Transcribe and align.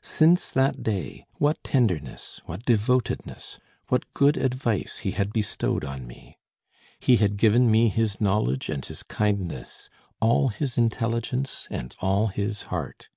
Since 0.00 0.50
that 0.52 0.82
day, 0.82 1.26
what 1.34 1.62
tenderness, 1.62 2.40
what 2.46 2.64
devotedness, 2.64 3.58
what 3.88 4.10
good 4.14 4.38
advice 4.38 5.00
he 5.00 5.10
had 5.10 5.30
bestowed 5.30 5.84
on 5.84 6.06
me! 6.06 6.38
He 7.00 7.16
had 7.16 7.36
given 7.36 7.70
me 7.70 7.90
his 7.90 8.18
knowledge 8.18 8.70
and 8.70 8.82
his 8.82 9.02
kindness, 9.02 9.90
all 10.22 10.48
his 10.48 10.78
intelligence 10.78 11.68
and 11.70 11.94
all 12.00 12.28
his 12.28 12.62
heart. 12.72 13.10